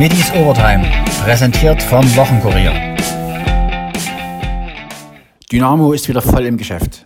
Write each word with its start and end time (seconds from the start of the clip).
Middies 0.00 0.32
Overtime, 0.32 0.82
präsentiert 1.24 1.82
vom 1.82 2.02
Wochenkurier. 2.16 2.96
Dynamo 5.52 5.92
ist 5.92 6.08
wieder 6.08 6.22
voll 6.22 6.46
im 6.46 6.56
Geschäft. 6.56 7.04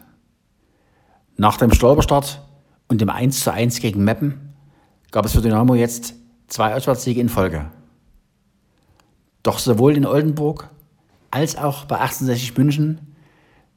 Nach 1.37 1.57
dem 1.57 1.73
Stolperstart 1.73 2.41
und 2.87 3.01
dem 3.01 3.11
1:1 3.11 3.81
gegen 3.81 4.05
Meppen 4.05 4.55
gab 5.11 5.25
es 5.25 5.33
für 5.33 5.41
Dynamo 5.41 5.75
jetzt 5.75 6.15
zwei 6.47 6.73
Auswärtssiege 6.73 7.21
in 7.21 7.29
Folge. 7.29 7.67
Doch 9.43 9.59
sowohl 9.59 9.97
in 9.97 10.07
Oldenburg 10.07 10.71
als 11.33 11.57
auch 11.57 11.87
bei 11.87 11.97
1860 11.97 12.57
München 12.57 13.17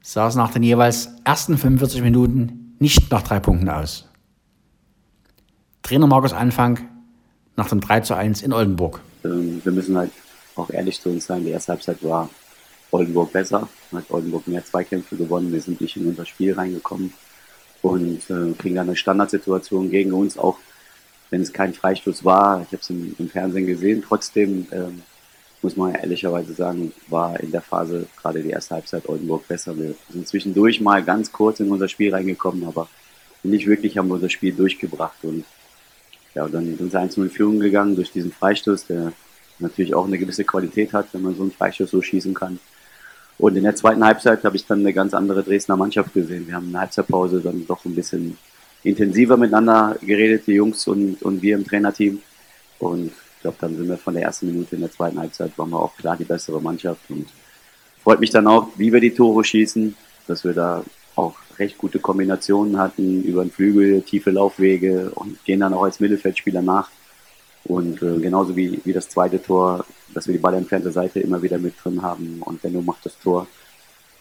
sah 0.00 0.28
es 0.28 0.36
nach 0.36 0.52
den 0.52 0.62
jeweils 0.62 1.08
ersten 1.24 1.58
45 1.58 2.02
Minuten 2.02 2.76
nicht 2.78 3.10
nach 3.10 3.22
drei 3.22 3.40
Punkten 3.40 3.68
aus. 3.68 4.08
Trainer 5.82 6.06
Markus 6.06 6.32
Anfang 6.32 6.78
nach 7.56 7.68
dem 7.68 7.80
3 7.80 8.02
zu 8.02 8.14
1 8.14 8.42
in 8.42 8.52
Oldenburg. 8.52 9.00
Ähm, 9.24 9.60
wir 9.64 9.72
müssen 9.72 9.96
halt 9.96 10.12
auch 10.54 10.70
ehrlich 10.70 11.00
zu 11.00 11.10
uns 11.10 11.26
sein, 11.26 11.44
die 11.44 11.50
erste 11.50 11.72
Halbzeit 11.72 12.02
war 12.02 12.28
Oldenburg 12.90 13.32
besser, 13.32 13.68
hat 13.92 14.10
Oldenburg 14.10 14.48
mehr 14.48 14.64
Zweikämpfe 14.64 15.16
gewonnen, 15.16 15.52
wir 15.52 15.60
sind 15.60 15.80
nicht 15.80 15.96
in 15.96 16.06
unser 16.06 16.24
Spiel 16.24 16.54
reingekommen 16.54 17.12
und 17.82 18.18
äh, 18.30 18.52
kriegen 18.58 18.74
dann 18.74 18.88
eine 18.88 18.96
Standardsituation 18.96 19.90
gegen 19.90 20.12
uns, 20.12 20.38
auch 20.38 20.58
wenn 21.30 21.42
es 21.42 21.52
kein 21.52 21.74
Freistoß 21.74 22.24
war. 22.24 22.62
Ich 22.62 22.68
habe 22.68 22.78
es 22.80 22.90
im, 22.90 23.14
im, 23.18 23.28
Fernsehen 23.28 23.66
gesehen. 23.66 24.02
Trotzdem 24.06 24.66
ähm, 24.72 25.02
muss 25.62 25.76
man 25.76 25.94
ehrlicherweise 25.94 26.54
sagen, 26.54 26.92
war 27.08 27.38
in 27.40 27.50
der 27.50 27.60
Phase 27.60 28.06
gerade 28.20 28.42
die 28.42 28.50
erste 28.50 28.76
Halbzeit 28.76 29.08
Oldenburg 29.08 29.46
besser. 29.46 29.76
Wir 29.76 29.94
sind 30.08 30.26
zwischendurch 30.26 30.80
mal 30.80 31.04
ganz 31.04 31.30
kurz 31.30 31.60
in 31.60 31.70
unser 31.70 31.88
Spiel 31.88 32.14
reingekommen, 32.14 32.64
aber 32.64 32.88
nicht 33.42 33.66
wirklich 33.66 33.98
haben 33.98 34.08
wir 34.08 34.14
unser 34.14 34.30
Spiel 34.30 34.52
durchgebracht 34.52 35.18
und 35.22 35.44
ja, 36.34 36.46
dann 36.48 36.76
sind 36.76 36.92
wir 36.92 37.00
1-0 37.00 37.22
in 37.22 37.30
Führung 37.30 37.60
gegangen 37.60 37.96
durch 37.96 38.12
diesen 38.12 38.32
Freistoß, 38.32 38.86
der 38.86 39.12
natürlich 39.58 39.94
auch 39.94 40.06
eine 40.06 40.18
gewisse 40.18 40.44
Qualität 40.44 40.92
hat, 40.92 41.08
wenn 41.12 41.22
man 41.22 41.34
so 41.34 41.42
einen 41.42 41.52
Freistoß 41.52 41.90
so 41.90 42.02
schießen 42.02 42.34
kann. 42.34 42.58
Und 43.38 43.56
in 43.56 43.62
der 43.62 43.76
zweiten 43.76 44.04
Halbzeit 44.04 44.42
habe 44.44 44.56
ich 44.56 44.66
dann 44.66 44.80
eine 44.80 44.92
ganz 44.92 45.14
andere 45.14 45.42
Dresdner 45.42 45.76
Mannschaft 45.76 46.12
gesehen. 46.12 46.46
Wir 46.46 46.54
haben 46.54 46.66
in 46.66 46.72
der 46.72 46.82
Halbzeitpause 46.82 47.40
dann 47.40 47.66
doch 47.66 47.84
ein 47.84 47.94
bisschen 47.94 48.36
intensiver 48.82 49.36
miteinander 49.36 49.96
geredet, 50.02 50.46
die 50.46 50.54
Jungs 50.54 50.86
und, 50.86 51.22
und 51.22 51.40
wir 51.42 51.56
im 51.56 51.64
Trainerteam. 51.64 52.20
Und 52.78 53.06
ich 53.06 53.42
glaube, 53.42 53.56
dann 53.60 53.76
sind 53.76 53.88
wir 53.88 53.96
von 53.96 54.14
der 54.14 54.24
ersten 54.24 54.46
Minute 54.46 54.74
in 54.74 54.82
der 54.82 54.90
zweiten 54.90 55.18
Halbzeit, 55.18 55.56
waren 55.56 55.70
wir 55.70 55.80
auch 55.80 55.96
klar 55.96 56.16
die 56.16 56.24
bessere 56.24 56.60
Mannschaft. 56.60 57.02
Und 57.10 57.28
freut 58.02 58.20
mich 58.20 58.30
dann 58.30 58.46
auch, 58.48 58.68
wie 58.76 58.92
wir 58.92 59.00
die 59.00 59.14
Tore 59.14 59.44
schießen, 59.44 59.94
dass 60.26 60.44
wir 60.44 60.52
da 60.52 60.84
auch 61.18 61.34
recht 61.58 61.76
gute 61.76 61.98
Kombinationen 61.98 62.78
hatten 62.78 63.22
über 63.24 63.44
den 63.44 63.50
Flügel, 63.50 64.02
tiefe 64.02 64.30
Laufwege 64.30 65.10
und 65.10 65.44
gehen 65.44 65.60
dann 65.60 65.74
auch 65.74 65.82
als 65.82 66.00
Mittelfeldspieler 66.00 66.62
nach. 66.62 66.90
Und 67.64 68.00
äh, 68.02 68.18
genauso 68.20 68.56
wie, 68.56 68.80
wie 68.84 68.92
das 68.92 69.08
zweite 69.08 69.42
Tor, 69.42 69.84
dass 70.14 70.26
wir 70.26 70.32
die 70.32 70.40
ballentfernte 70.40 70.92
Seite 70.92 71.20
immer 71.20 71.42
wieder 71.42 71.58
mit 71.58 71.74
drin 71.82 72.02
haben 72.02 72.40
und 72.40 72.62
Benno 72.62 72.80
macht 72.80 73.04
das 73.04 73.18
Tor. 73.18 73.46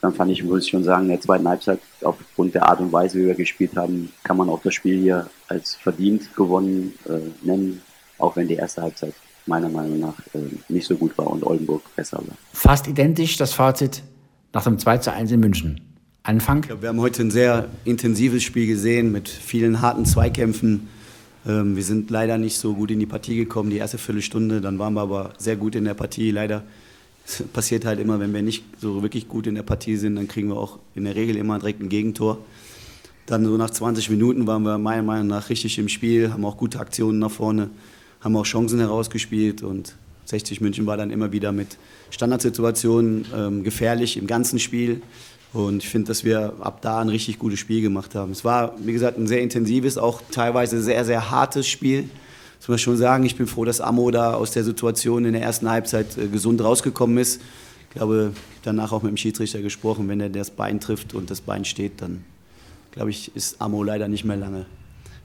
Dann 0.02 0.14
fand 0.14 0.32
ich, 0.32 0.44
muss 0.44 0.66
ich 0.66 0.72
schon 0.72 0.84
sagen, 0.84 1.04
in 1.04 1.10
der 1.10 1.22
zweiten 1.22 1.48
Halbzeit, 1.48 1.80
aufgrund 2.02 2.56
der 2.56 2.68
Art 2.68 2.80
und 2.80 2.92
Weise, 2.92 3.20
wie 3.20 3.28
wir 3.28 3.36
gespielt 3.36 3.76
haben, 3.76 4.12
kann 4.24 4.38
man 4.38 4.50
auch 4.50 4.62
das 4.62 4.74
Spiel 4.74 5.00
hier 5.00 5.30
als 5.48 5.76
verdient 5.76 6.36
gewonnen 6.36 6.94
äh, 7.08 7.46
nennen, 7.46 7.82
auch 8.18 8.36
wenn 8.36 8.48
die 8.48 8.56
erste 8.56 8.82
Halbzeit 8.82 9.14
meiner 9.46 9.70
Meinung 9.70 10.00
nach 10.00 10.20
äh, 10.34 10.40
nicht 10.68 10.88
so 10.88 10.96
gut 10.96 11.18
war 11.18 11.28
und 11.28 11.44
Oldenburg 11.44 11.84
besser 11.96 12.18
war. 12.18 12.36
Fast 12.54 12.88
identisch 12.88 13.38
das 13.38 13.54
Fazit 13.54 14.04
nach 14.54 14.64
dem 14.64 14.78
2 14.78 14.98
zu 14.98 15.14
1 15.14 15.32
in 15.32 15.40
München. 15.40 15.87
Anfang? 16.28 16.60
Glaube, 16.62 16.82
wir 16.82 16.90
haben 16.90 17.00
heute 17.00 17.22
ein 17.22 17.32
sehr 17.32 17.70
intensives 17.86 18.44
Spiel 18.44 18.68
gesehen 18.68 19.14
mit 19.14 19.30
vielen 19.30 19.80
harten 19.80 20.06
Zweikämpfen. 20.06 20.90
Ähm, 21.48 21.78
wir 21.78 21.84
sind 21.84 22.10
leider 22.10 22.38
nicht 22.38 22.58
so 22.58 22.74
gut 22.74 22.92
in 22.92 23.00
die 23.00 23.06
Partie 23.06 23.38
gekommen, 23.38 23.70
die 23.70 23.78
erste 23.78 23.98
Viertelstunde. 23.98 24.60
Dann 24.60 24.78
waren 24.78 24.94
wir 24.94 25.00
aber 25.00 25.32
sehr 25.38 25.56
gut 25.56 25.74
in 25.76 25.86
der 25.86 25.94
Partie. 25.94 26.32
Leider 26.32 26.64
passiert 27.54 27.86
halt 27.86 28.02
immer, 28.02 28.20
wenn 28.20 28.34
wir 28.34 28.42
nicht 28.42 28.66
so 28.82 29.02
wirklich 29.04 29.30
gut 29.30 29.48
in 29.48 29.56
der 29.56 29.64
Partie 29.64 29.96
sind, 29.96 30.18
dann 30.18 30.28
kriegen 30.28 30.50
wir 30.50 30.58
auch 30.58 30.80
in 30.96 31.06
der 31.06 31.16
Regel 31.16 31.38
immer 31.38 31.60
direkt 31.60 31.82
ein 31.82 31.88
Gegentor. 31.88 32.40
Dann 33.26 33.46
so 33.46 33.56
nach 33.56 33.70
20 33.70 34.10
Minuten 34.10 34.48
waren 34.48 34.64
wir 34.64 34.78
meiner 34.78 35.04
Meinung 35.04 35.28
nach 35.28 35.50
richtig 35.50 35.80
im 35.80 35.88
Spiel, 35.88 36.34
haben 36.34 36.44
auch 36.44 36.58
gute 36.58 36.82
Aktionen 36.82 37.20
nach 37.20 37.32
vorne, 37.32 37.70
haben 38.20 38.36
auch 38.36 38.46
Chancen 38.46 38.80
herausgespielt 38.80 39.64
und 39.64 39.96
60 40.26 40.60
München 40.60 40.86
war 40.88 40.98
dann 40.98 41.10
immer 41.10 41.32
wieder 41.32 41.54
mit 41.54 41.78
Standardsituationen 42.10 43.26
ähm, 43.34 43.64
gefährlich 43.64 44.18
im 44.18 44.28
ganzen 44.28 44.60
Spiel. 44.60 45.02
Und 45.54 45.84
ich 45.84 45.90
finde, 45.90 46.10
dass 46.10 46.24
wir 46.24 46.54
ab 46.60 46.82
da 46.82 47.00
ein 47.00 47.10
richtig 47.10 47.40
gutes 47.40 47.60
Spiel 47.60 47.82
gemacht 47.82 48.16
haben. 48.16 48.32
Es 48.32 48.44
war, 48.44 48.76
wie 48.80 48.94
gesagt, 48.94 49.18
ein 49.18 49.28
sehr 49.28 49.42
intensives, 49.42 49.98
auch 49.98 50.22
teilweise 50.32 50.82
sehr, 50.82 51.06
sehr 51.06 51.32
hartes 51.32 51.68
Spiel. 51.68 52.10
Das 52.60 52.68
muss 52.68 52.70
man 52.70 52.80
schon 52.80 52.98
sagen. 52.98 53.24
Ich 53.26 53.36
bin 53.36 53.48
froh, 53.48 53.66
dass 53.66 53.82
Amo 53.82 54.12
da 54.12 54.34
aus 54.34 54.52
der 54.52 54.64
Situation 54.64 55.26
in 55.26 55.34
der 55.34 55.42
ersten 55.42 55.70
Halbzeit 55.70 56.18
äh, 56.18 56.28
gesund 56.28 56.62
rausgekommen 56.62 57.18
ist. 57.18 57.42
Ich 57.90 57.96
glaube, 57.96 58.34
danach 58.64 58.92
auch 58.92 59.02
mit 59.02 59.12
dem 59.12 59.18
Schiedsrichter 59.18 59.62
gesprochen, 59.62 60.08
wenn 60.10 60.20
er 60.20 60.30
das 60.30 60.52
Bein 60.52 60.80
trifft 60.80 61.14
und 61.14 61.32
das 61.32 61.42
Bein 61.42 61.66
steht, 61.66 62.02
dann 62.02 62.24
glaube 62.92 63.10
ich, 63.10 63.36
ist 63.36 63.62
Amo 63.62 63.84
leider 63.84 64.08
nicht 64.08 64.26
mehr 64.26 64.38
lange 64.38 64.66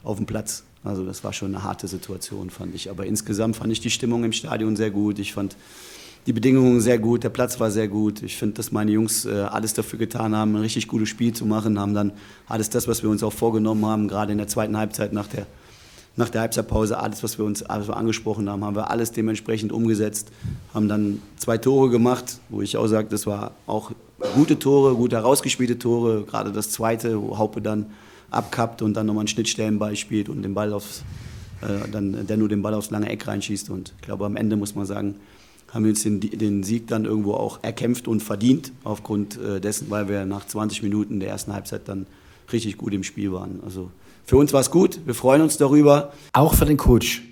auf 0.04 0.16
dem 0.16 0.26
Platz. 0.26 0.64
Also 0.84 1.04
das 1.04 1.22
war 1.24 1.32
schon 1.32 1.54
eine 1.54 1.64
harte 1.64 1.88
Situation, 1.88 2.50
fand 2.50 2.74
ich. 2.74 2.90
Aber 2.90 3.06
insgesamt 3.06 3.56
fand 3.56 3.72
ich 3.72 3.80
die 3.80 3.90
Stimmung 3.90 4.24
im 4.24 4.32
Stadion 4.32 4.76
sehr 4.76 4.90
gut. 4.90 5.18
Ich 5.18 5.32
fand 5.32 5.56
die 6.26 6.32
Bedingungen 6.32 6.80
sehr 6.80 6.98
gut, 6.98 7.24
der 7.24 7.30
Platz 7.30 7.58
war 7.58 7.70
sehr 7.70 7.88
gut. 7.88 8.22
Ich 8.22 8.36
finde, 8.36 8.54
dass 8.54 8.70
meine 8.70 8.92
Jungs 8.92 9.24
äh, 9.24 9.30
alles 9.30 9.74
dafür 9.74 9.98
getan 9.98 10.36
haben, 10.36 10.54
ein 10.54 10.62
richtig 10.62 10.86
gutes 10.86 11.08
Spiel 11.08 11.32
zu 11.32 11.46
machen, 11.46 11.78
haben 11.80 11.94
dann 11.94 12.12
alles 12.46 12.70
das, 12.70 12.86
was 12.86 13.02
wir 13.02 13.10
uns 13.10 13.22
auch 13.22 13.32
vorgenommen 13.32 13.84
haben, 13.86 14.08
gerade 14.08 14.32
in 14.32 14.38
der 14.38 14.46
zweiten 14.46 14.76
Halbzeit 14.76 15.12
nach 15.12 15.26
der, 15.26 15.46
nach 16.14 16.28
der 16.28 16.42
Halbzeitpause, 16.42 16.98
alles, 16.98 17.22
was 17.24 17.38
wir 17.38 17.44
uns 17.44 17.62
alles 17.62 17.90
angesprochen 17.90 18.48
haben, 18.48 18.64
haben 18.64 18.76
wir 18.76 18.90
alles 18.90 19.10
dementsprechend 19.10 19.72
umgesetzt, 19.72 20.30
haben 20.72 20.88
dann 20.88 21.20
zwei 21.38 21.58
Tore 21.58 21.90
gemacht, 21.90 22.38
wo 22.50 22.62
ich 22.62 22.76
auch 22.76 22.86
sage, 22.86 23.08
das 23.10 23.26
war 23.26 23.52
auch 23.66 23.90
gute 24.34 24.58
Tore, 24.58 24.94
gut 24.94 25.12
herausgespielte 25.12 25.78
Tore, 25.78 26.22
gerade 26.22 26.52
das 26.52 26.70
zweite, 26.70 27.20
wo 27.20 27.38
Haupe 27.38 27.60
dann 27.60 27.86
abkappt 28.30 28.80
und 28.82 28.94
dann 28.94 29.06
nochmal 29.06 29.22
einen 29.22 29.28
Schnittstellenball 29.28 29.96
spielt 29.96 30.28
und 30.28 30.42
den 30.42 30.54
Ball 30.54 30.72
aufs, 30.72 31.02
äh, 31.62 31.88
dann, 31.90 32.26
der 32.28 32.36
nur 32.36 32.48
den 32.48 32.62
Ball 32.62 32.74
aufs 32.74 32.90
lange 32.90 33.08
Eck 33.08 33.26
reinschießt 33.26 33.70
und 33.70 33.92
ich 34.00 34.06
glaube, 34.06 34.24
am 34.24 34.36
Ende 34.36 34.56
muss 34.56 34.76
man 34.76 34.86
sagen, 34.86 35.16
haben 35.72 35.84
wir 35.84 35.90
uns 35.90 36.02
den, 36.02 36.20
den, 36.20 36.62
Sieg 36.62 36.86
dann 36.86 37.04
irgendwo 37.04 37.34
auch 37.34 37.60
erkämpft 37.62 38.06
und 38.08 38.22
verdient, 38.22 38.72
aufgrund 38.84 39.38
äh, 39.40 39.60
dessen, 39.60 39.88
weil 39.90 40.08
wir 40.08 40.26
nach 40.26 40.46
20 40.46 40.82
Minuten 40.82 41.20
der 41.20 41.30
ersten 41.30 41.52
Halbzeit 41.52 41.88
dann 41.88 42.06
richtig 42.52 42.76
gut 42.76 42.92
im 42.92 43.04
Spiel 43.04 43.32
waren. 43.32 43.60
Also 43.64 43.90
für 44.24 44.36
uns 44.36 44.52
war 44.52 44.60
es 44.60 44.70
gut, 44.70 45.00
wir 45.06 45.14
freuen 45.14 45.42
uns 45.42 45.56
darüber. 45.56 46.12
Auch 46.32 46.54
für 46.54 46.66
den 46.66 46.76
Coach 46.76 47.22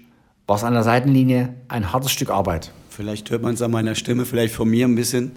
war 0.46 0.56
es 0.56 0.64
an 0.64 0.72
der 0.72 0.82
Seitenlinie 0.82 1.54
ein 1.68 1.92
hartes 1.92 2.12
Stück 2.12 2.30
Arbeit. 2.30 2.72
Vielleicht 2.88 3.30
hört 3.30 3.42
man 3.42 3.54
es 3.54 3.62
an 3.62 3.70
meiner 3.70 3.94
Stimme, 3.94 4.24
vielleicht 4.24 4.54
von 4.54 4.68
mir 4.68 4.86
ein 4.86 4.94
bisschen. 4.94 5.32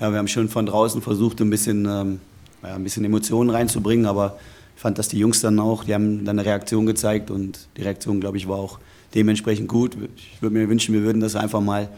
Ja, 0.00 0.10
wir 0.10 0.18
haben 0.18 0.28
schon 0.28 0.48
von 0.48 0.66
draußen 0.66 1.02
versucht, 1.02 1.40
ein 1.40 1.50
bisschen, 1.50 1.84
ähm, 1.86 2.20
ja, 2.62 2.74
ein 2.74 2.84
bisschen 2.84 3.04
Emotionen 3.04 3.50
reinzubringen, 3.50 4.06
aber 4.06 4.38
ich 4.74 4.82
fand, 4.82 4.98
dass 4.98 5.08
die 5.08 5.18
Jungs 5.18 5.40
dann 5.40 5.58
auch, 5.58 5.84
die 5.84 5.94
haben 5.94 6.24
dann 6.24 6.38
eine 6.38 6.46
Reaktion 6.46 6.86
gezeigt 6.86 7.30
und 7.30 7.68
die 7.76 7.82
Reaktion, 7.82 8.20
glaube 8.20 8.36
ich, 8.36 8.48
war 8.48 8.58
auch 8.58 8.78
dementsprechend 9.14 9.68
gut. 9.68 9.96
Ich 10.16 10.42
würde 10.42 10.54
mir 10.54 10.68
wünschen, 10.68 10.94
wir 10.94 11.02
würden 11.02 11.20
das 11.20 11.34
einfach 11.34 11.60
mal 11.60 11.88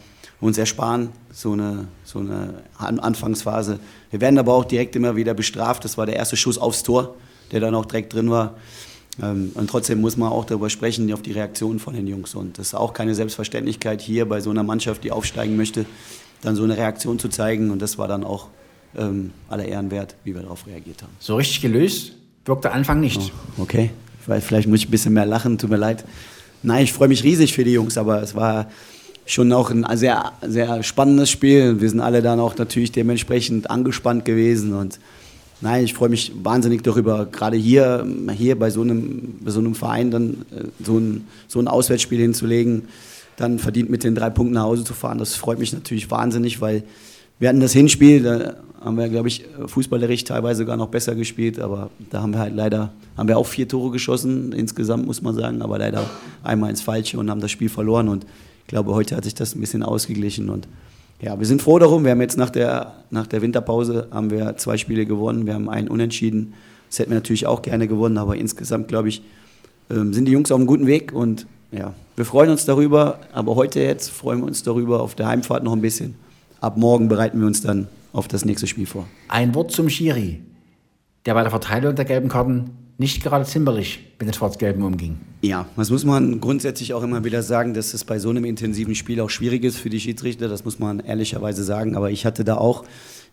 uns 0.41 0.57
ersparen, 0.57 1.09
so 1.31 1.53
eine, 1.53 1.87
so 2.03 2.19
eine 2.19 2.63
Anfangsphase. 2.77 3.79
Wir 4.11 4.21
werden 4.21 4.37
aber 4.37 4.53
auch 4.53 4.65
direkt 4.65 4.95
immer 4.95 5.15
wieder 5.15 5.33
bestraft. 5.33 5.83
Das 5.83 5.97
war 5.97 6.05
der 6.05 6.15
erste 6.15 6.37
Schuss 6.37 6.57
aufs 6.57 6.83
Tor, 6.83 7.15
der 7.51 7.59
dann 7.59 7.75
auch 7.75 7.85
direkt 7.85 8.13
drin 8.13 8.29
war. 8.29 8.55
Ähm, 9.21 9.51
und 9.55 9.69
trotzdem 9.69 10.01
muss 10.01 10.17
man 10.17 10.31
auch 10.31 10.45
darüber 10.45 10.69
sprechen, 10.69 11.11
auf 11.13 11.21
die 11.21 11.33
Reaktionen 11.33 11.79
von 11.79 11.93
den 11.93 12.07
Jungs. 12.07 12.35
Und 12.35 12.57
das 12.57 12.67
ist 12.67 12.73
auch 12.73 12.93
keine 12.93 13.15
Selbstverständlichkeit 13.15 14.01
hier 14.01 14.27
bei 14.27 14.39
so 14.39 14.49
einer 14.49 14.63
Mannschaft, 14.63 15.03
die 15.03 15.11
aufsteigen 15.11 15.57
möchte, 15.57 15.85
dann 16.41 16.55
so 16.55 16.63
eine 16.63 16.77
Reaktion 16.77 17.19
zu 17.19 17.27
zeigen. 17.29 17.69
Und 17.71 17.81
das 17.81 17.97
war 17.97 18.07
dann 18.07 18.23
auch 18.23 18.47
ähm, 18.97 19.31
aller 19.49 19.65
Ehren 19.65 19.91
wert, 19.91 20.15
wie 20.23 20.33
wir 20.33 20.41
darauf 20.41 20.67
reagiert 20.67 21.01
haben. 21.03 21.11
So 21.19 21.35
richtig 21.35 21.61
gelöst 21.61 22.13
wirkt 22.45 22.63
der 22.63 22.73
Anfang 22.73 22.99
nicht. 22.99 23.31
Oh, 23.57 23.63
okay, 23.63 23.91
vielleicht 24.25 24.67
muss 24.67 24.79
ich 24.79 24.87
ein 24.87 24.91
bisschen 24.91 25.13
mehr 25.13 25.25
lachen, 25.25 25.57
tut 25.57 25.69
mir 25.69 25.77
leid. 25.77 26.03
Nein, 26.63 26.83
ich 26.83 26.93
freue 26.93 27.07
mich 27.07 27.23
riesig 27.23 27.53
für 27.53 27.63
die 27.63 27.73
Jungs, 27.73 27.97
aber 27.97 28.21
es 28.21 28.35
war 28.35 28.69
schon 29.29 29.53
auch 29.53 29.69
ein 29.69 29.85
sehr, 29.95 30.31
sehr 30.41 30.81
spannendes 30.81 31.29
Spiel. 31.29 31.79
Wir 31.79 31.89
sind 31.89 31.99
alle 31.99 32.23
dann 32.23 32.39
auch 32.39 32.57
natürlich 32.57 32.91
dementsprechend 32.91 33.69
angespannt 33.69 34.25
gewesen 34.25 34.73
und 34.73 34.99
nein, 35.61 35.83
ich 35.83 35.93
freue 35.93 36.09
mich 36.09 36.31
wahnsinnig 36.41 36.81
darüber, 36.81 37.27
gerade 37.27 37.55
hier, 37.55 38.07
hier 38.35 38.57
bei 38.57 38.71
so 38.71 38.81
einem, 38.81 39.35
bei 39.41 39.51
so 39.51 39.59
einem 39.59 39.75
Verein 39.75 40.09
dann 40.09 40.45
äh, 40.51 40.63
so 40.83 40.97
ein, 40.97 41.27
so 41.47 41.59
ein 41.59 41.67
Auswärtsspiel 41.67 42.19
hinzulegen, 42.19 42.87
dann 43.37 43.59
verdient 43.59 43.91
mit 43.91 44.03
den 44.03 44.15
drei 44.15 44.31
Punkten 44.31 44.55
nach 44.55 44.63
Hause 44.63 44.83
zu 44.83 44.93
fahren. 44.93 45.19
Das 45.19 45.35
freut 45.35 45.59
mich 45.59 45.73
natürlich 45.73 46.09
wahnsinnig, 46.09 46.59
weil 46.59 46.83
wir 47.37 47.49
hatten 47.49 47.61
das 47.61 47.71
Hinspiel, 47.71 48.23
da 48.23 48.55
haben 48.83 48.97
wir, 48.97 49.09
glaube 49.09 49.27
ich, 49.27 49.45
fußballerisch 49.67 50.23
teilweise 50.23 50.59
sogar 50.59 50.75
noch 50.75 50.87
besser 50.87 51.13
gespielt, 51.13 51.59
aber 51.59 51.91
da 52.09 52.21
haben 52.21 52.33
wir 52.33 52.39
halt 52.39 52.55
leider, 52.55 52.91
haben 53.15 53.27
wir 53.27 53.37
auch 53.37 53.45
vier 53.45 53.67
Tore 53.67 53.91
geschossen 53.91 54.53
insgesamt, 54.53 55.05
muss 55.05 55.21
man 55.21 55.35
sagen, 55.35 55.61
aber 55.61 55.77
leider 55.77 56.09
einmal 56.49 56.69
ins 56.69 56.81
Falsche 56.81 57.17
und 57.17 57.29
haben 57.29 57.41
das 57.41 57.51
Spiel 57.51 57.69
verloren 57.69 58.09
und 58.09 58.25
glaube, 58.69 58.93
heute 58.93 59.17
hat 59.17 59.25
sich 59.25 59.35
das 59.35 59.55
ein 59.55 59.59
bisschen 59.59 59.83
ausgeglichen 59.83 60.49
und 60.49 60.67
ja, 61.21 61.37
wir 61.37 61.45
sind 61.45 61.61
froh 61.61 61.79
darum. 61.79 62.05
Wir 62.05 62.11
haben 62.11 62.21
jetzt 62.21 62.37
nach 62.37 62.49
der, 62.49 62.93
nach 63.09 63.27
der 63.27 63.41
Winterpause 63.41 64.07
haben 64.09 64.31
wir 64.31 64.55
zwei 64.55 64.77
Spiele 64.77 65.05
gewonnen. 65.05 65.45
Wir 65.45 65.53
haben 65.53 65.67
einen 65.67 65.89
Unentschieden. 65.89 66.53
Das 66.89 66.99
hätten 66.99 67.11
wir 67.11 67.15
natürlich 67.15 67.45
auch 67.45 67.61
gerne 67.61 67.89
gewonnen, 67.89 68.17
aber 68.17 68.37
insgesamt, 68.37 68.87
glaube 68.87 69.09
ich, 69.09 69.21
ähm, 69.89 70.13
sind 70.13 70.25
die 70.25 70.31
Jungs 70.31 70.49
auf 70.49 70.57
einem 70.57 70.67
guten 70.67 70.87
Weg 70.87 71.11
und 71.11 71.45
ja, 71.71 71.93
wir 72.15 72.25
freuen 72.25 72.49
uns 72.49 72.65
darüber, 72.65 73.19
aber 73.33 73.55
heute 73.55 73.81
jetzt 73.81 74.09
freuen 74.09 74.39
wir 74.39 74.47
uns 74.47 74.63
darüber 74.63 75.01
auf 75.01 75.13
der 75.13 75.27
Heimfahrt 75.27 75.63
noch 75.63 75.73
ein 75.73 75.81
bisschen. 75.81 76.15
Ab 76.61 76.77
morgen 76.77 77.09
bereiten 77.09 77.39
wir 77.39 77.47
uns 77.47 77.61
dann 77.61 77.89
auf 78.13 78.27
das 78.27 78.45
nächste 78.45 78.65
Spiel 78.65 78.85
vor. 78.85 79.05
Ein 79.27 79.53
Wort 79.55 79.71
zum 79.71 79.89
Schiri, 79.89 80.41
der 81.25 81.33
bei 81.33 81.41
der 81.41 81.51
Verteilung 81.51 81.95
der 81.95 82.05
gelben 82.05 82.29
Karten 82.29 82.71
nicht 82.99 83.23
gerade 83.23 83.45
zimperlich 83.45 83.99
mit 84.19 84.27
den 84.27 84.33
Schwarz-Gelben 84.33 84.83
umging. 84.83 85.17
Ja, 85.41 85.65
das 85.77 85.89
muss 85.89 86.03
man 86.03 86.41
grundsätzlich 86.41 86.93
auch 86.93 87.01
immer 87.01 87.23
wieder 87.23 87.41
sagen, 87.41 87.73
dass 87.73 87.93
es 87.93 88.03
bei 88.03 88.19
so 88.19 88.29
einem 88.29 88.43
intensiven 88.43 88.93
Spiel 88.93 89.21
auch 89.21 89.29
schwierig 89.29 89.63
ist 89.63 89.77
für 89.77 89.89
die 89.89 90.01
Schiedsrichter, 90.01 90.49
das 90.49 90.65
muss 90.65 90.79
man 90.79 90.99
ehrlicherweise 90.99 91.63
sagen. 91.63 91.95
Aber 91.95 92.11
ich 92.11 92.25
hatte 92.25 92.43
da 92.43 92.57
auch 92.57 92.83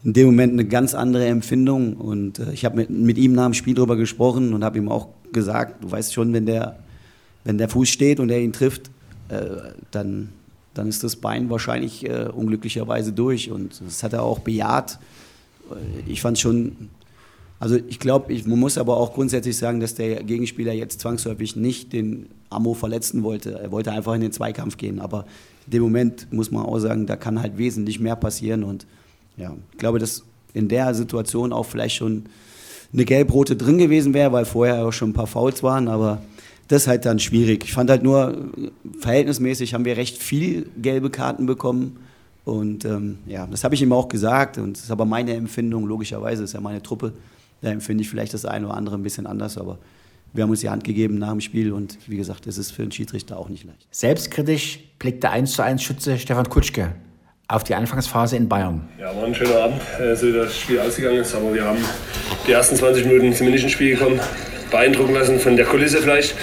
in 0.05 0.13
dem 0.13 0.27
Moment 0.27 0.53
eine 0.53 0.65
ganz 0.65 0.95
andere 0.95 1.27
Empfindung 1.27 1.95
und 1.95 2.39
äh, 2.39 2.53
ich 2.53 2.65
habe 2.65 2.77
mit, 2.77 2.91
mit 2.91 3.19
ihm 3.19 3.33
nach 3.33 3.47
dem 3.47 3.55
Spiel 3.55 3.75
darüber 3.75 3.97
gesprochen 3.97 4.55
und 4.55 4.63
habe 4.63 4.79
ihm 4.79 4.89
auch 4.89 5.09
gesagt, 5.33 5.83
du 5.83 5.91
weißt 5.91 6.15
schon, 6.15 6.33
wenn 6.33 6.47
der, 6.47 6.79
wenn 7.43 7.59
der 7.59 7.69
Fuß 7.69 7.89
steht 7.89 8.21
und 8.21 8.31
er 8.31 8.41
ihn 8.41 8.53
trifft, 8.53 8.91
äh, 9.31 9.41
dann, 9.91 10.29
dann 10.75 10.89
ist 10.89 11.03
das 11.03 11.17
Bein 11.17 11.51
wahrscheinlich 11.51 12.09
äh, 12.09 12.29
unglücklicherweise 12.33 13.13
durch 13.13 13.51
und 13.51 13.81
das 13.85 14.05
hat 14.05 14.13
er 14.13 14.23
auch 14.23 14.39
bejaht. 14.39 15.01
Äh, 15.73 16.09
ich 16.09 16.23
fand 16.23 16.39
schon 16.39 16.89
also 17.58 17.76
ich 17.88 17.99
glaube, 17.99 18.35
man 18.44 18.58
muss 18.58 18.76
aber 18.76 18.97
auch 18.97 19.14
grundsätzlich 19.14 19.56
sagen, 19.56 19.81
dass 19.81 19.94
der 19.94 20.23
Gegenspieler 20.23 20.73
jetzt 20.73 21.00
zwangsläufig 21.00 21.56
nicht 21.56 21.93
den 21.93 22.26
Amo 22.50 22.75
verletzen 22.75 23.23
wollte. 23.23 23.58
Er 23.58 23.73
wollte 23.73 23.93
einfach 23.93 24.14
in 24.14 24.20
den 24.20 24.32
Zweikampf 24.32 24.76
gehen. 24.76 25.00
Aber 25.00 25.25
in 25.67 25.73
dem 25.73 25.82
Moment 25.82 26.32
muss 26.32 26.50
man 26.50 26.64
auch 26.64 26.79
sagen, 26.79 27.06
da 27.06 27.17
kann 27.17 27.41
halt 27.41 27.56
wesentlich 27.56 27.99
mehr 27.99 28.17
passieren. 28.17 28.62
Und 28.62 28.87
ja, 29.37 29.55
ich 29.73 29.79
glaube, 29.79 29.99
dass 29.99 30.23
in 30.53 30.69
der 30.69 30.94
Situation 30.94 31.53
auch 31.53 31.64
vielleicht 31.64 31.97
schon 31.97 32.25
eine 32.93 33.05
gelb-rote 33.05 33.56
drin 33.56 33.79
gewesen 33.79 34.14
wäre, 34.14 34.32
weil 34.32 34.44
vorher 34.44 34.87
auch 34.87 34.93
schon 34.93 35.11
ein 35.11 35.14
paar 35.14 35.26
Fouls 35.26 35.62
waren. 35.62 35.88
Aber 35.88 36.20
das 36.69 36.82
ist 36.82 36.88
halt 36.88 37.06
dann 37.06 37.19
schwierig. 37.19 37.64
Ich 37.64 37.73
fand 37.73 37.88
halt 37.88 38.03
nur, 38.03 38.50
verhältnismäßig 39.00 39.73
haben 39.73 39.87
wir 39.87 39.97
recht 39.97 40.19
viel 40.19 40.69
gelbe 40.81 41.08
Karten 41.08 41.47
bekommen. 41.47 41.99
Und 42.44 42.85
ähm, 42.85 43.19
ja, 43.26 43.47
das 43.47 43.64
habe 43.64 43.75
ich 43.75 43.82
ihm 43.82 43.93
auch 43.93 44.08
gesagt. 44.08 44.58
Und 44.58 44.76
das 44.76 44.85
ist 44.85 44.91
aber 44.91 45.06
meine 45.06 45.35
Empfindung, 45.35 45.87
logischerweise, 45.87 46.43
das 46.43 46.50
ist 46.50 46.55
ja 46.55 46.61
meine 46.61 46.82
Truppe. 46.82 47.12
Da 47.62 47.70
empfinde 47.70 48.03
ich 48.03 48.11
vielleicht 48.11 48.35
das 48.35 48.44
eine 48.44 48.67
oder 48.67 48.76
andere 48.76 48.97
ein 48.97 49.03
bisschen 49.03 49.26
anders, 49.26 49.58
aber 49.58 49.79
wir 50.32 50.43
haben 50.43 50.50
uns 50.50 50.61
die 50.61 50.69
Hand 50.69 50.85
gegeben 50.85 51.19
nach 51.19 51.31
dem 51.31 51.41
Spiel 51.41 51.73
und 51.73 51.99
wie 52.06 52.17
gesagt, 52.17 52.47
es 52.47 52.58
ist 52.58 52.70
für 52.70 52.82
einen 52.82 52.93
Schiedsrichter 52.93 53.38
auch 53.38 53.49
nicht 53.49 53.64
leicht. 53.64 53.87
Selbstkritisch 53.91 54.81
blickt 54.99 55.23
der 55.23 55.32
1 55.32 55.53
zu 55.53 55.62
1 55.62 55.82
Schütze 55.82 56.19
Stefan 56.19 56.49
Kutschke 56.49 56.94
auf 57.49 57.64
die 57.64 57.75
Anfangsphase 57.75 58.37
in 58.37 58.49
Bayern. 58.49 58.88
Ja, 58.99 59.14
war 59.14 59.25
ein 59.25 59.35
schöner 59.35 59.56
Abend, 59.61 59.81
äh, 60.00 60.17
so 60.17 60.26
wie 60.26 60.32
das 60.32 60.58
Spiel 60.58 60.81
ausgegangen 60.81 61.19
ist, 61.19 61.35
aber 61.35 61.55
wir 61.55 61.64
haben 61.64 61.79
die 62.47 62.53
ersten 62.53 62.76
20 62.76 63.06
Minuten 63.06 63.32
sind 63.32 63.47
wir 63.47 63.53
nicht 63.53 63.64
ins 63.64 63.73
Spiel 63.73 63.97
gekommen, 63.97 64.20
beeindrucken 64.70 65.14
lassen 65.14 65.38
von 65.38 65.56
der 65.56 65.64
Kulisse 65.64 65.99
vielleicht. 65.99 66.35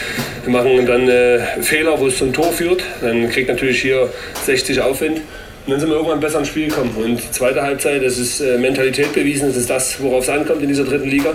Wir 0.43 0.53
machen 0.53 0.85
dann 0.85 1.07
äh, 1.09 1.39
Fehler, 1.61 1.99
wo 1.99 2.07
es 2.07 2.17
zum 2.17 2.31
Tor 2.31 2.51
führt, 2.51 2.83
dann 3.01 3.29
kriegt 3.29 3.49
natürlich 3.49 3.81
hier 3.81 4.09
60 4.43 4.81
Aufwind. 4.81 5.21
Und 5.65 5.71
dann 5.71 5.79
sind 5.79 5.89
wir 5.89 5.95
irgendwann 5.95 6.19
besser 6.19 6.39
ins 6.39 6.49
Spiel 6.49 6.67
gekommen. 6.67 6.91
Und 6.97 7.23
die 7.23 7.31
zweite 7.31 7.61
Halbzeit, 7.61 8.03
das 8.03 8.17
ist 8.17 8.41
äh, 8.41 8.57
Mentalität 8.57 9.13
bewiesen, 9.13 9.47
das 9.47 9.55
ist 9.55 9.69
das, 9.69 10.01
worauf 10.01 10.23
es 10.23 10.29
ankommt 10.29 10.61
in 10.61 10.67
dieser 10.67 10.83
dritten 10.83 11.09
Liga. 11.09 11.29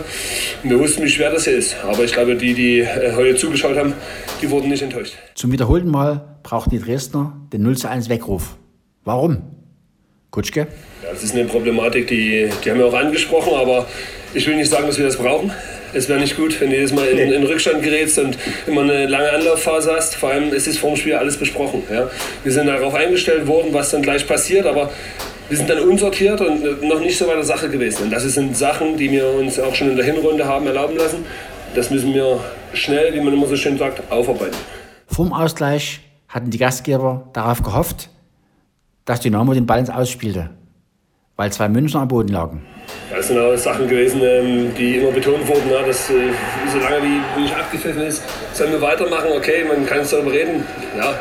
Und 0.62 0.70
wir 0.70 0.78
wussten, 0.78 1.02
wie 1.02 1.08
schwer 1.08 1.30
das 1.30 1.44
hier 1.44 1.56
ist. 1.56 1.76
Aber 1.82 2.04
ich 2.04 2.12
glaube, 2.12 2.36
die, 2.36 2.52
die 2.52 2.80
äh, 2.80 3.14
heute 3.16 3.36
zugeschaut 3.36 3.76
haben, 3.76 3.94
die 4.42 4.50
wurden 4.50 4.69
nicht 4.69 4.82
enttäuscht. 4.82 5.14
Zum 5.34 5.50
wiederholten 5.50 5.90
Mal 5.90 6.38
brauchten 6.42 6.70
die 6.70 6.78
Dresdner 6.78 7.40
den 7.54 7.62
0 7.62 7.78
zu 7.78 7.88
1 7.88 8.10
Weckruf. 8.10 8.56
Warum? 9.04 9.42
Kutschke? 10.30 10.66
Ja, 11.02 11.12
das 11.12 11.25
ist 11.25 11.34
eine 11.34 11.46
Problematik, 11.46 12.08
die, 12.08 12.50
die 12.62 12.70
haben 12.70 12.78
wir 12.78 12.86
auch 12.86 12.94
angesprochen, 12.94 13.54
aber 13.54 13.86
ich 14.34 14.46
will 14.46 14.56
nicht 14.56 14.70
sagen, 14.70 14.86
dass 14.86 14.98
wir 14.98 15.06
das 15.06 15.16
brauchen. 15.16 15.50
Es 15.93 16.08
wäre 16.08 16.20
nicht 16.20 16.37
gut, 16.37 16.61
wenn 16.61 16.70
du 16.70 16.76
jedes 16.76 16.93
Mal 16.93 17.06
in, 17.06 17.32
in 17.32 17.43
Rückstand 17.44 17.82
gerätst 17.82 18.19
und 18.19 18.37
immer 18.67 18.82
eine 18.82 19.06
lange 19.06 19.31
Anlaufphase 19.32 19.93
hast. 19.93 20.14
Vor 20.17 20.31
allem 20.31 20.52
ist 20.52 20.67
es 20.67 20.79
vorm 20.79 20.96
Spiel 20.96 21.14
alles 21.14 21.37
besprochen. 21.37 21.82
Ja. 21.90 22.11
Wir 22.43 22.52
sind 22.52 22.67
darauf 22.67 22.94
eingestellt 22.94 23.46
worden, 23.46 23.69
was 23.73 23.90
dann 23.90 24.02
gleich 24.02 24.26
passiert, 24.26 24.67
aber 24.67 24.90
wir 25.49 25.56
sind 25.56 25.70
dann 25.70 25.81
unsortiert 25.81 26.40
und 26.43 26.82
noch 26.82 27.00
nicht 27.00 27.17
so 27.17 27.26
bei 27.26 27.35
der 27.35 27.44
Sache 27.44 27.70
gewesen. 27.70 28.05
Und 28.05 28.11
das 28.11 28.23
sind 28.25 28.56
Sachen, 28.56 28.99
die 28.99 29.11
wir 29.11 29.26
uns 29.29 29.58
auch 29.58 29.75
schon 29.75 29.90
in 29.90 29.96
der 29.96 30.05
Hinrunde 30.05 30.44
haben 30.44 30.67
erlauben 30.67 30.96
lassen. 30.96 31.25
Das 31.75 31.90
müssen 31.90 32.12
wir 32.12 32.40
schnell, 32.75 33.14
wie 33.14 33.20
man 33.20 33.32
immer 33.32 33.46
so 33.46 33.56
schön 33.56 33.79
sagt, 33.79 34.11
aufarbeiten. 34.12 34.56
Vom 35.06 35.32
Ausgleich 35.32 36.00
hatten 36.29 36.50
die 36.50 36.58
Gastgeber 36.58 37.29
darauf 37.32 37.62
gehofft, 37.62 38.11
dass 39.06 39.20
Dynamo 39.20 39.55
den 39.55 39.64
Ball 39.64 39.79
ins 39.79 39.88
Ausspielte, 39.88 40.50
weil 41.37 41.50
zwei 41.50 41.69
Münchner 41.70 42.00
am 42.00 42.08
Boden 42.08 42.29
lagen. 42.29 42.62
Das 43.11 43.29
sind 43.29 43.38
auch 43.38 43.56
Sachen 43.56 43.88
gewesen, 43.88 44.20
ähm, 44.23 44.75
die 44.75 44.96
immer 44.96 45.11
betont 45.11 45.46
wurden, 45.49 45.70
dass 45.87 46.11
äh, 46.11 46.31
solange 46.70 47.02
wie 47.02 47.40
nicht 47.40 47.55
abgepfiffen 47.55 48.02
ist, 48.02 48.23
sollen 48.52 48.73
wir 48.73 48.81
weitermachen. 48.81 49.31
Okay, 49.35 49.64
man 49.67 49.87
kann 49.87 50.00
es 50.00 50.11
darüber 50.11 50.32
reden. 50.32 50.64
Ja, 50.96 51.14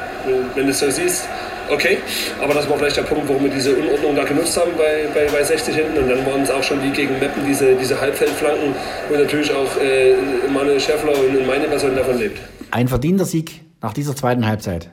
wenn 0.55 0.65
du 0.65 0.71
es 0.71 0.79
so 0.79 0.89
siehst, 0.89 1.27
okay. 1.69 1.99
Aber 2.41 2.53
das 2.53 2.69
war 2.69 2.77
vielleicht 2.77 2.97
der 2.97 3.03
Punkt, 3.03 3.27
warum 3.29 3.43
wir 3.43 3.51
diese 3.51 3.75
Unordnung 3.75 4.15
da 4.15 4.23
genutzt 4.23 4.57
haben 4.57 4.71
bei, 4.77 5.07
bei, 5.13 5.31
bei 5.31 5.43
60 5.43 5.75
hinten. 5.75 5.97
Und 5.97 6.09
dann 6.09 6.25
waren 6.25 6.41
es 6.41 6.51
auch 6.51 6.63
schon 6.63 6.83
wie 6.83 6.91
gegen 6.91 7.17
Meppen 7.19 7.45
diese, 7.45 7.75
diese 7.75 7.99
Halbfeldflanken, 7.99 8.75
wo 9.09 9.15
natürlich 9.15 9.53
auch 9.53 9.77
äh, 9.81 10.15
Manuel 10.51 10.79
Schäffler 10.79 11.13
und 11.17 11.47
meine 11.47 11.67
Person 11.67 11.95
davon 11.95 12.17
lebt. 12.17 12.39
Ein 12.71 12.87
verdienter 12.87 13.25
Sieg 13.25 13.61
nach 13.81 13.93
dieser 13.93 14.15
zweiten 14.15 14.45
Halbzeit. 14.45 14.89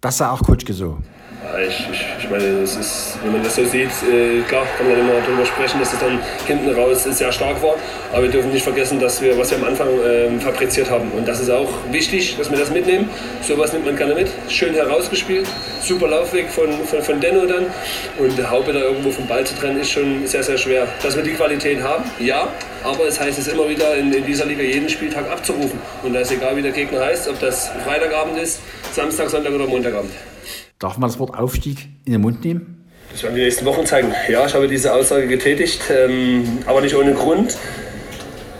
Das 0.00 0.18
sah 0.18 0.32
auch 0.32 0.42
Kutschke 0.42 0.72
so. 0.72 0.98
Ich, 1.66 1.88
ich, 1.90 1.90
ich 1.90 2.11
meine, 2.32 2.60
das 2.60 2.76
ist, 2.76 3.18
wenn 3.22 3.32
man 3.32 3.42
das 3.42 3.54
so 3.54 3.64
sieht, 3.64 3.90
äh, 4.10 4.40
klar 4.48 4.66
kann 4.76 4.88
man 4.88 4.98
immer 4.98 5.12
darüber 5.24 5.44
sprechen, 5.46 5.78
dass 5.78 5.92
es 5.92 5.98
dann 6.00 6.18
hinten 6.46 6.70
raus 6.70 7.04
sehr 7.04 7.30
stark 7.30 7.62
war. 7.62 7.76
Aber 8.12 8.22
wir 8.22 8.30
dürfen 8.30 8.50
nicht 8.52 8.64
vergessen, 8.64 8.98
dass 8.98 9.22
wir, 9.22 9.38
was 9.38 9.50
wir 9.50 9.58
am 9.58 9.64
Anfang 9.64 9.88
äh, 10.00 10.40
fabriziert 10.40 10.90
haben. 10.90 11.12
Und 11.12 11.28
das 11.28 11.40
ist 11.40 11.50
auch 11.50 11.70
wichtig, 11.90 12.36
dass 12.38 12.50
wir 12.50 12.58
das 12.58 12.70
mitnehmen. 12.70 13.08
Sowas 13.42 13.72
nimmt 13.72 13.86
man 13.86 13.96
gerne 13.96 14.14
mit. 14.14 14.28
Schön 14.48 14.74
herausgespielt, 14.74 15.46
super 15.82 16.08
Laufweg 16.08 16.50
von, 16.50 16.72
von, 16.84 17.02
von 17.02 17.20
Denno 17.20 17.46
dann. 17.46 17.66
Und 18.18 18.36
der 18.36 18.50
Haube 18.50 18.72
da 18.72 18.80
irgendwo 18.80 19.10
vom 19.10 19.26
Ball 19.26 19.44
zu 19.44 19.54
trennen, 19.54 19.80
ist 19.80 19.90
schon 19.90 20.26
sehr, 20.26 20.42
sehr 20.42 20.58
schwer. 20.58 20.88
Dass 21.02 21.14
wir 21.14 21.22
die 21.22 21.34
Qualität 21.34 21.82
haben, 21.82 22.04
ja. 22.18 22.48
Aber 22.82 23.06
es 23.06 23.20
heißt 23.20 23.38
es 23.38 23.46
immer 23.46 23.68
wieder, 23.68 23.94
in, 23.94 24.12
in 24.12 24.24
dieser 24.24 24.46
Liga 24.46 24.62
jeden 24.62 24.88
Spieltag 24.88 25.30
abzurufen. 25.30 25.78
Und 26.02 26.14
da 26.14 26.20
ist 26.20 26.32
egal, 26.32 26.56
wie 26.56 26.62
der 26.62 26.72
Gegner 26.72 27.04
heißt, 27.04 27.28
ob 27.28 27.38
das 27.38 27.70
Freitagabend 27.84 28.38
ist, 28.38 28.60
Samstag, 28.92 29.30
Sonntag 29.30 29.52
oder 29.52 29.66
Montagabend. 29.66 30.10
Darf 30.82 30.98
man 30.98 31.08
das 31.08 31.20
Wort 31.20 31.38
Aufstieg 31.38 31.86
in 32.04 32.12
den 32.12 32.20
Mund 32.20 32.44
nehmen? 32.44 32.84
Das 33.12 33.22
werden 33.22 33.36
die 33.36 33.42
nächsten 33.42 33.64
Wochen 33.66 33.86
zeigen. 33.86 34.12
Ja, 34.28 34.44
ich 34.46 34.52
habe 34.52 34.66
diese 34.66 34.92
Aussage 34.92 35.28
getätigt, 35.28 35.80
ähm, 35.90 36.58
aber 36.66 36.80
nicht 36.80 36.96
ohne 36.96 37.14
Grund. 37.14 37.56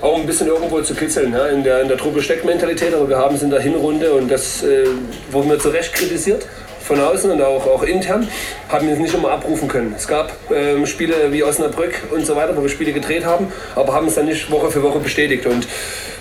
Auch 0.00 0.20
ein 0.20 0.24
bisschen 0.24 0.46
irgendwo 0.46 0.80
zu 0.82 0.94
kitzeln. 0.94 1.32
Ja. 1.32 1.48
In, 1.48 1.64
der, 1.64 1.82
in 1.82 1.88
der 1.88 1.96
Truppe 1.96 2.22
steckt 2.22 2.44
Mentalität, 2.44 2.94
aber 2.94 3.08
wir 3.08 3.18
haben 3.18 3.34
es 3.34 3.42
in 3.42 3.50
der 3.50 3.60
Hinrunde 3.60 4.12
und 4.12 4.30
das 4.30 4.62
äh, 4.62 4.86
wurden 5.32 5.50
wir 5.50 5.58
zu 5.58 5.70
Recht 5.70 5.94
kritisiert 5.94 6.46
von 6.82 7.00
außen 7.00 7.28
und 7.28 7.42
auch, 7.42 7.66
auch 7.66 7.82
intern, 7.82 8.28
haben 8.68 8.86
wir 8.86 8.94
es 8.94 9.00
nicht 9.00 9.14
immer 9.14 9.30
abrufen 9.30 9.66
können. 9.66 9.94
Es 9.96 10.06
gab 10.06 10.32
ähm, 10.54 10.86
Spiele 10.86 11.32
wie 11.32 11.42
Osnabrück 11.42 12.02
und 12.12 12.24
so 12.24 12.36
weiter, 12.36 12.56
wo 12.56 12.62
wir 12.62 12.68
Spiele 12.68 12.92
gedreht 12.92 13.24
haben, 13.24 13.48
aber 13.74 13.94
haben 13.94 14.06
es 14.06 14.14
dann 14.14 14.26
nicht 14.26 14.48
Woche 14.50 14.70
für 14.70 14.82
Woche 14.82 15.00
bestätigt. 15.00 15.46
Und 15.46 15.66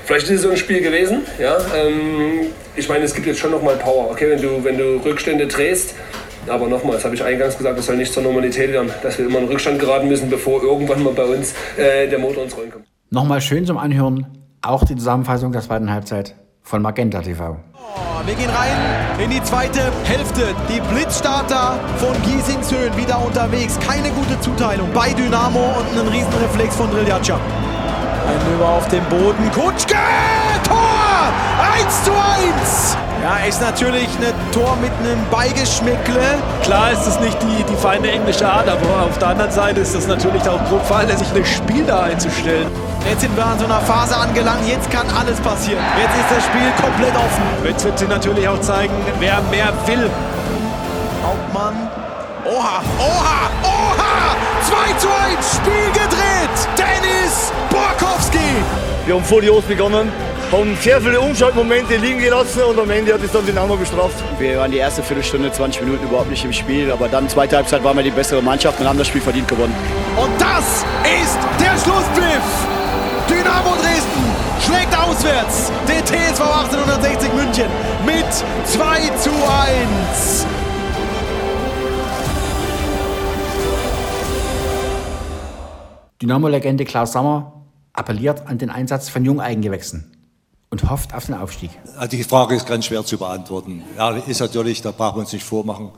vielleicht 0.05 0.25
ist 0.25 0.31
es 0.31 0.41
so 0.41 0.49
ein 0.49 0.57
Spiel 0.57 0.81
gewesen. 0.81 1.21
Ja? 1.39 1.57
Ähm, 1.75 2.47
ich 2.75 2.87
meine, 2.87 3.05
es 3.05 3.13
gibt 3.13 3.27
jetzt 3.27 3.39
schon 3.39 3.51
nochmal 3.51 3.75
Power. 3.75 4.09
Okay, 4.11 4.29
wenn 4.29 4.41
du, 4.41 4.63
wenn 4.63 4.77
du 4.77 5.01
Rückstände 5.03 5.47
drehst, 5.47 5.95
aber 6.47 6.67
nochmal, 6.67 6.93
das 6.93 7.05
habe 7.05 7.15
ich 7.15 7.23
eingangs 7.23 7.57
gesagt, 7.57 7.77
das 7.77 7.85
soll 7.85 7.97
nicht 7.97 8.13
zur 8.13 8.23
Normalität 8.23 8.71
werden, 8.71 8.91
dass 9.03 9.17
wir 9.17 9.25
immer 9.25 9.39
in 9.39 9.45
Rückstand 9.45 9.79
geraten 9.79 10.07
müssen, 10.07 10.29
bevor 10.29 10.63
irgendwann 10.63 11.03
mal 11.03 11.13
bei 11.13 11.25
uns 11.25 11.53
äh, 11.77 12.07
der 12.07 12.19
Motor 12.19 12.43
ins 12.43 12.57
Rollen 12.57 12.71
kommt. 12.71 12.85
Nochmal 13.09 13.41
schön 13.41 13.65
zum 13.65 13.77
Anhören, 13.77 14.25
auch 14.61 14.85
die 14.85 14.95
Zusammenfassung 14.95 15.51
der 15.51 15.61
zweiten 15.61 15.91
Halbzeit 15.91 16.35
von 16.63 16.81
Magenta 16.81 17.21
TV. 17.21 17.57
Oh, 17.73 18.25
wir 18.25 18.35
gehen 18.35 18.49
rein 18.49 18.71
in 19.23 19.29
die 19.29 19.43
zweite 19.43 19.91
Hälfte. 20.03 20.55
Die 20.69 20.79
Blitzstarter 20.93 21.79
von 21.97 22.13
Giesingshöhen 22.23 22.95
wieder 22.95 23.23
unterwegs. 23.23 23.77
Keine 23.79 24.09
gute 24.09 24.39
Zuteilung 24.39 24.89
bei 24.93 25.13
Dynamo 25.13 25.59
und 25.59 25.99
ein 25.99 26.07
Riesenreflex 26.07 26.75
von 26.75 26.89
Driljaca. 26.91 27.39
Ein 28.31 28.39
Löwer 28.49 28.69
auf 28.69 28.87
dem 28.87 29.03
Boden. 29.05 29.51
Kutschke! 29.51 29.97
Tor! 30.63 31.33
1 31.75 32.03
zu 32.05 32.11
1! 32.11 32.97
Ja, 33.21 33.45
ist 33.45 33.61
natürlich 33.61 34.07
ein 34.07 34.51
Tor 34.53 34.77
mit 34.81 34.91
einem 35.03 35.19
Beigeschmäckle. 35.29 36.39
Klar 36.63 36.91
ist 36.93 37.05
es 37.07 37.19
nicht 37.19 37.37
die, 37.41 37.63
die 37.63 37.75
feine 37.75 38.09
englische 38.09 38.49
Art, 38.49 38.69
aber 38.69 39.03
auf 39.03 39.17
der 39.17 39.29
anderen 39.29 39.51
Seite 39.51 39.81
ist 39.81 39.93
es 39.93 40.07
natürlich 40.07 40.47
auch 40.47 40.63
grob 40.69 40.85
fahrlässig, 40.85 41.27
das 41.35 41.49
Spiel 41.49 41.83
da 41.83 42.03
einzustellen. 42.03 42.67
Jetzt 43.09 43.19
sind 43.19 43.35
wir 43.35 43.45
an 43.45 43.59
so 43.59 43.65
einer 43.65 43.81
Phase 43.81 44.15
angelangt, 44.15 44.65
jetzt 44.65 44.89
kann 44.89 45.07
alles 45.09 45.37
passieren. 45.41 45.83
Jetzt 45.99 46.15
ist 46.15 46.37
das 46.37 46.45
Spiel 46.45 46.71
komplett 46.81 47.15
offen. 47.15 47.43
Jetzt 47.65 47.83
wird 47.83 47.99
sie 47.99 48.07
natürlich 48.07 48.47
auch 48.47 48.61
zeigen, 48.61 48.93
wer 49.19 49.41
mehr 49.51 49.73
will. 49.87 50.09
Hauptmann. 51.21 51.89
Oha, 52.45 52.81
oha, 52.97 53.49
oha! 53.61 54.35
2 54.63 54.97
zu 54.97 55.07
1, 55.09 55.55
Spiel 55.57 55.91
gedreht! 55.93 56.20
Wir 59.05 59.15
haben 59.15 59.23
furios 59.23 59.63
begonnen, 59.63 60.11
haben 60.51 60.77
sehr 60.79 61.01
viele 61.01 61.19
Umschaltmomente 61.19 61.95
liegen 61.95 62.19
gelassen 62.19 62.61
und 62.61 62.79
am 62.79 62.89
Ende 62.91 63.13
hat 63.13 63.23
es 63.23 63.31
dann 63.31 63.43
Dynamo 63.43 63.75
bestraft. 63.75 64.23
Wir 64.37 64.59
waren 64.59 64.69
die 64.69 64.77
erste 64.77 65.01
Viertelstunde, 65.01 65.51
20 65.51 65.81
Minuten 65.81 66.05
überhaupt 66.05 66.29
nicht 66.29 66.45
im 66.45 66.53
Spiel, 66.53 66.91
aber 66.91 67.07
dann 67.07 67.27
zweite 67.27 67.55
Halbzeit 67.55 67.83
waren 67.83 67.97
wir 67.97 68.03
die 68.03 68.11
bessere 68.11 68.43
Mannschaft 68.43 68.79
und 68.79 68.87
haben 68.87 68.99
das 68.99 69.07
Spiel 69.07 69.21
verdient 69.21 69.47
gewonnen. 69.47 69.73
Und 70.17 70.39
das 70.39 70.85
ist 71.23 71.39
der 71.59 71.71
Schlusspfiff! 71.79 72.67
Dynamo 73.27 73.71
Dresden 73.81 74.23
schlägt 74.61 74.95
auswärts 74.95 75.71
den 75.87 76.05
TSV 76.05 76.41
1860 76.41 77.33
München 77.33 77.65
mit 78.05 78.25
2 78.65 78.99
zu 79.17 79.31
1. 80.11 80.45
Dynamo-Legende 86.21 86.85
Klaus 86.85 87.13
Sammer 87.13 87.60
appelliert 87.93 88.47
an 88.47 88.57
den 88.57 88.69
Einsatz 88.69 89.09
von 89.09 89.25
Jungeigengewächsen 89.25 90.11
und 90.69 90.89
hofft 90.89 91.13
auf 91.13 91.25
den 91.25 91.35
Aufstieg. 91.35 91.71
Die 92.11 92.23
Frage 92.23 92.55
ist 92.55 92.65
ganz 92.65 92.85
schwer 92.85 93.03
zu 93.03 93.17
beantworten. 93.17 93.83
Ja, 93.97 94.15
ist 94.15 94.39
natürlich, 94.39 94.81
da 94.81 94.91
brauchen 94.91 95.17
wir 95.17 95.21
uns 95.21 95.33
nicht 95.33 95.45
vormachen. 95.45 95.91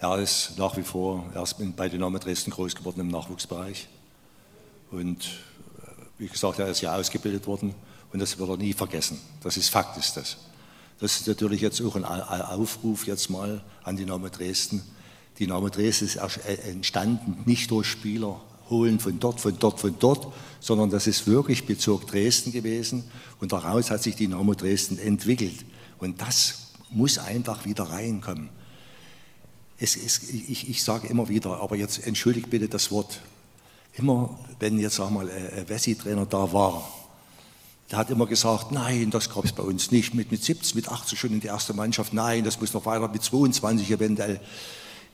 Er 0.00 0.18
ist 0.18 0.58
nach 0.58 0.76
wie 0.76 0.82
vor, 0.82 1.24
er 1.34 1.42
ist 1.42 1.56
bei 1.76 1.88
Dynamo 1.88 2.18
Dresden 2.18 2.50
groß 2.50 2.74
geworden 2.74 3.00
im 3.00 3.08
Nachwuchsbereich. 3.08 3.88
Und 4.90 5.24
äh, 5.24 5.90
wie 6.18 6.28
gesagt, 6.28 6.58
er 6.58 6.68
ist 6.68 6.80
ja 6.80 6.94
ausgebildet 6.94 7.46
worden 7.46 7.74
und 8.12 8.20
das 8.20 8.38
wird 8.38 8.48
er 8.48 8.56
nie 8.56 8.72
vergessen. 8.72 9.20
Das 9.42 9.56
ist 9.56 9.68
Fakt, 9.70 9.96
ist 9.96 10.16
das. 10.16 10.36
Das 11.00 11.20
ist 11.20 11.28
natürlich 11.28 11.60
jetzt 11.60 11.80
auch 11.80 11.94
ein 11.94 12.04
Aufruf 12.04 13.06
jetzt 13.06 13.30
mal 13.30 13.60
an 13.84 13.96
Dynamo 13.96 14.28
Dresden. 14.28 14.82
Dynamo 15.38 15.68
Dresden 15.68 16.06
ist 16.06 16.16
äh, 16.16 16.54
entstanden 16.70 17.42
nicht 17.44 17.70
durch 17.70 17.86
Spieler, 17.86 18.40
holen 18.70 18.98
von 18.98 19.18
dort, 19.18 19.40
von 19.40 19.58
dort, 19.58 19.80
von 19.80 19.94
dort, 19.98 20.28
sondern 20.60 20.90
das 20.90 21.06
ist 21.06 21.26
wirklich 21.26 21.66
Bezirk 21.66 22.06
Dresden 22.06 22.52
gewesen 22.52 23.04
und 23.40 23.52
daraus 23.52 23.90
hat 23.90 24.02
sich 24.02 24.16
Dynamo 24.16 24.54
Dresden 24.54 24.98
entwickelt. 24.98 25.64
Und 25.98 26.20
das 26.20 26.72
muss 26.90 27.18
einfach 27.18 27.64
wieder 27.64 27.84
reinkommen. 27.84 28.48
Es 29.78 29.94
ist, 29.94 30.30
ich, 30.30 30.68
ich 30.68 30.82
sage 30.82 31.06
immer 31.08 31.28
wieder, 31.28 31.60
aber 31.60 31.76
jetzt 31.76 32.04
entschuldigt 32.06 32.50
bitte 32.50 32.68
das 32.68 32.90
Wort, 32.90 33.20
immer 33.94 34.38
wenn 34.58 34.78
jetzt 34.78 34.96
sag 34.96 35.10
mal 35.10 35.30
ein 35.30 35.68
Wessi-Trainer 35.68 36.26
da 36.26 36.52
war, 36.52 36.88
der 37.90 37.98
hat 37.98 38.10
immer 38.10 38.26
gesagt, 38.26 38.70
nein, 38.70 39.10
das 39.10 39.30
gab 39.32 39.44
es 39.44 39.52
bei 39.52 39.62
uns 39.62 39.90
nicht, 39.90 40.14
mit, 40.14 40.30
mit 40.30 40.44
17, 40.44 40.76
mit 40.76 40.88
18 40.88 41.16
schon 41.16 41.32
in 41.32 41.40
die 41.40 41.46
erste 41.46 41.72
Mannschaft, 41.72 42.12
nein, 42.12 42.44
das 42.44 42.60
muss 42.60 42.74
noch 42.74 42.84
weiter, 42.84 43.08
mit 43.08 43.22
22 43.22 43.90
eventuell. 43.90 44.40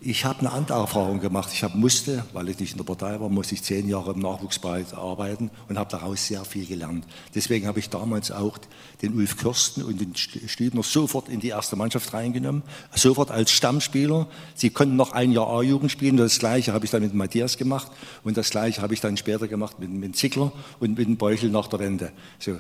Ich 0.07 0.27
habe 0.27 0.41
eine 0.41 0.53
andere 0.53 0.81
Erfahrung 0.81 1.19
gemacht. 1.19 1.49
Ich 1.55 1.65
hab, 1.65 1.75
musste, 1.75 2.27
weil 2.35 2.51
ich 2.51 2.59
nicht 2.59 2.73
in 2.73 2.77
der 2.77 2.85
Partei 2.85 3.19
war, 3.21 3.31
musste 3.31 3.55
ich 3.55 3.63
zehn 3.63 3.89
Jahre 3.89 4.13
im 4.13 4.19
Nachwuchsbereich 4.19 4.93
arbeiten 4.93 5.51
und 5.67 5.79
habe 5.79 5.91
daraus 5.91 6.27
sehr 6.27 6.45
viel 6.45 6.67
gelernt. 6.67 7.07
Deswegen 7.35 7.67
habe 7.67 7.79
ich 7.79 7.89
damals 7.89 8.31
auch 8.31 8.59
den 9.01 9.15
Ulf 9.15 9.39
Kürsten 9.39 9.83
und 9.83 9.99
den 9.99 10.15
Stübner 10.15 10.83
sofort 10.83 11.31
in 11.31 11.41
die 11.41 11.49
erste 11.49 11.77
Mannschaft 11.77 12.13
reingenommen, 12.13 12.63
sofort 12.95 13.31
als 13.31 13.51
Stammspieler. 13.51 14.27
Sie 14.55 14.69
konnten 14.69 14.97
noch 14.97 15.13
ein 15.13 15.33
Jahr 15.33 15.49
A-Jugend 15.49 15.91
spielen. 15.91 16.19
Das 16.19 16.39
Gleiche 16.39 16.75
habe 16.75 16.85
ich 16.85 16.91
dann 16.91 17.01
mit 17.01 17.15
Matthias 17.15 17.57
gemacht 17.57 17.91
und 18.25 18.37
das 18.37 18.51
Gleiche 18.51 18.83
habe 18.83 18.93
ich 18.93 19.01
dann 19.01 19.17
später 19.17 19.49
gemacht 19.49 19.79
mit, 19.79 19.89
mit 19.89 20.17
Zickler 20.17 20.53
und 20.81 20.99
mit 20.99 21.09
dem 21.09 21.17
Beuchel 21.17 21.49
nach 21.49 21.69
der 21.69 21.79
Wende. 21.79 22.13
So. 22.39 22.59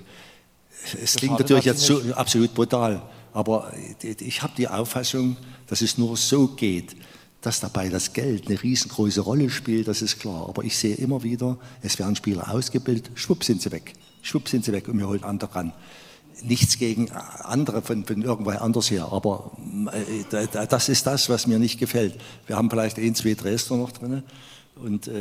Es 1.02 1.16
klingt 1.16 1.38
natürlich 1.38 1.66
jetzt 1.66 1.82
so 1.82 2.00
absolut 2.14 2.54
brutal, 2.54 3.02
aber 3.34 3.70
ich 4.02 4.42
habe 4.42 4.54
die 4.56 4.68
Auffassung, 4.68 5.36
dass 5.66 5.82
es 5.82 5.98
nur 5.98 6.16
so 6.16 6.48
geht 6.48 6.96
dass 7.46 7.60
dabei 7.60 7.88
das 7.88 8.12
Geld 8.12 8.48
eine 8.48 8.62
riesengroße 8.62 9.20
Rolle 9.20 9.50
spielt, 9.50 9.88
das 9.88 10.02
ist 10.02 10.18
klar. 10.18 10.48
Aber 10.48 10.64
ich 10.64 10.76
sehe 10.76 10.94
immer 10.96 11.22
wieder, 11.22 11.58
es 11.82 11.98
werden 11.98 12.16
Spieler 12.16 12.50
ausgebildet, 12.50 13.10
schwupp 13.14 13.44
sind 13.44 13.60
sie 13.60 13.70
weg. 13.70 13.92
Schwupp 14.22 14.48
sind 14.48 14.64
sie 14.64 14.72
weg 14.72 14.88
und 14.88 14.98
wir 14.98 15.06
holen 15.06 15.24
andere 15.24 15.54
ran. 15.54 15.72
Nichts 16.42 16.78
gegen 16.78 17.10
andere 17.10 17.82
von, 17.82 18.04
von 18.04 18.22
irgendwoher 18.22 18.62
anders 18.62 18.90
her, 18.90 19.08
aber 19.12 19.52
äh, 19.92 20.66
das 20.68 20.88
ist 20.88 21.06
das, 21.06 21.28
was 21.28 21.46
mir 21.46 21.58
nicht 21.58 21.78
gefällt. 21.78 22.18
Wir 22.46 22.56
haben 22.56 22.68
vielleicht 22.70 22.98
ein, 22.98 23.14
zwei 23.14 23.34
Dresdner 23.34 23.76
noch 23.76 23.92
drin, 23.92 24.22
und 24.76 25.06
äh, 25.06 25.12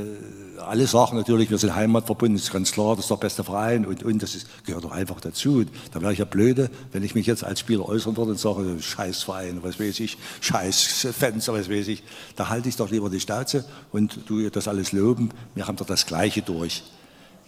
alle 0.65 0.88
sagen 0.88 1.15
natürlich, 1.15 1.51
wir 1.51 1.60
sind 1.60 1.75
heimatverbunden, 1.75 2.38
ist 2.38 2.51
ganz 2.51 2.72
klar, 2.72 2.95
das 2.95 3.05
ist 3.05 3.12
der 3.12 3.17
beste 3.17 3.43
Verein 3.43 3.86
und, 3.86 4.01
und 4.01 4.24
das 4.24 4.33
ist, 4.33 4.48
gehört 4.65 4.83
doch 4.83 4.91
einfach 4.91 5.22
dazu. 5.22 5.63
Da 5.91 6.01
wäre 6.01 6.12
ich 6.12 6.19
ja 6.19 6.25
blöde, 6.25 6.72
wenn 6.91 7.03
ich 7.03 7.13
mich 7.13 7.27
jetzt 7.27 7.43
als 7.43 7.60
Spieler 7.60 7.88
äußern 7.88 8.17
würde 8.17 8.31
und 8.31 8.39
sage, 8.39 8.81
scheiß 8.81 9.22
Verein, 9.22 9.60
was 9.62 9.79
weiß 9.79 10.00
ich, 10.00 10.17
scheiß 10.41 11.07
Fans, 11.17 11.48
was 11.50 11.69
weiß 11.69 11.88
ich. 11.88 12.03
Da 12.36 12.50
halte 12.50 12.67
ich 12.67 12.77
doch 12.77 12.89
lieber 12.89 13.12
die 13.12 13.19
Stauze 13.19 13.63
und 13.91 14.22
du 14.27 14.50
das 14.50 14.67
alles 14.67 14.91
loben. 14.91 15.29
Wir 15.53 15.67
haben 15.67 15.75
doch 15.75 15.86
das 15.86 16.07
Gleiche 16.07 16.41
durch. 16.41 16.83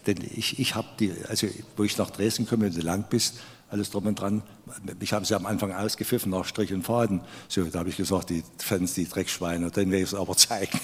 Denn 0.05 0.17
ich, 0.35 0.59
ich 0.59 0.75
habe 0.75 0.87
die, 0.99 1.11
also 1.27 1.47
wo 1.75 1.83
ich 1.83 1.97
nach 1.97 2.11
Dresden 2.11 2.45
komme, 2.45 2.65
wenn 2.65 2.73
du 2.73 2.81
lang 2.81 3.05
bist, 3.09 3.37
alles 3.75 3.89
drum 3.89 4.07
und 4.07 4.19
dran. 4.19 4.41
Ich 5.01 5.11
habe 5.11 5.25
sie 5.25 5.35
am 5.35 5.45
Anfang 5.45 5.73
ausgepfiffen 5.73 6.31
nach 6.31 6.45
Strich 6.45 6.73
und 6.73 6.83
Faden. 6.83 7.19
So, 7.49 7.65
da 7.65 7.79
habe 7.79 7.89
ich 7.89 7.97
gesagt, 7.97 8.29
die 8.29 8.41
Fans, 8.57 8.93
die 8.93 9.05
Dreckschweine, 9.05 9.69
dann 9.69 9.91
werde 9.91 10.03
ich 10.03 10.13
es 10.13 10.15
aber 10.15 10.35
zeigen. 10.37 10.79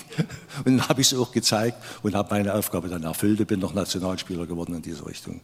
Und 0.65 0.77
dann 0.77 0.89
habe 0.89 0.99
ich 0.99 1.11
es 1.11 1.17
auch 1.17 1.31
gezeigt 1.31 1.77
und 2.03 2.15
habe 2.15 2.35
meine 2.35 2.53
Aufgabe 2.53 2.89
dann 2.89 3.03
erfüllt 3.03 3.39
und 3.39 3.47
bin 3.47 3.61
noch 3.61 3.73
Nationalspieler 3.73 4.45
geworden 4.45 4.75
in 4.75 4.81
dieser 4.81 5.07
Richtung. 5.07 5.39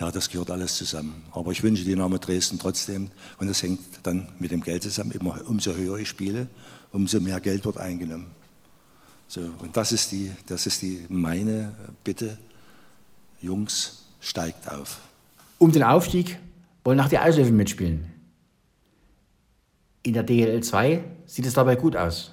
Ja, 0.00 0.10
das 0.10 0.30
gehört 0.30 0.50
alles 0.50 0.76
zusammen. 0.76 1.22
Aber 1.32 1.52
ich 1.52 1.62
wünsche 1.62 1.84
Dynamo 1.84 2.16
Dresden 2.16 2.58
trotzdem, 2.58 3.10
und 3.38 3.48
das 3.48 3.62
hängt 3.62 3.80
dann 4.02 4.28
mit 4.38 4.50
dem 4.50 4.62
Geld 4.62 4.82
zusammen, 4.82 5.12
immer, 5.12 5.38
umso 5.46 5.74
höher 5.74 5.98
ich 5.98 6.08
spiele, 6.08 6.48
umso 6.90 7.20
mehr 7.20 7.40
Geld 7.40 7.66
wird 7.66 7.76
eingenommen. 7.76 8.30
So, 9.28 9.42
und 9.58 9.76
das 9.76 9.92
ist, 9.92 10.10
die, 10.10 10.30
das 10.46 10.66
ist 10.66 10.80
die 10.80 11.04
meine 11.10 11.74
Bitte, 12.02 12.38
Jungs, 13.42 14.04
steigt 14.20 14.70
auf. 14.70 14.98
Um 15.58 15.70
den 15.70 15.82
Aufstieg 15.82 16.38
wollen 16.84 17.00
auch 17.00 17.08
die 17.08 17.18
Eislöwen 17.18 17.56
mitspielen. 17.56 18.06
In 20.02 20.14
der 20.14 20.24
DLL 20.24 20.62
2 20.62 21.04
sieht 21.26 21.46
es 21.46 21.54
dabei 21.54 21.76
gut 21.76 21.96
aus. 21.96 22.32